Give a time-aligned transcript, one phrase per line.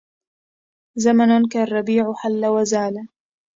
[0.95, 3.07] زمن كالربيع حل وزالا